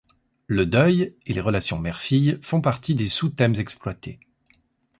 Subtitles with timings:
[0.47, 4.19] Le deuil et les relations mère-fille font partie des sous-thèmes exploités.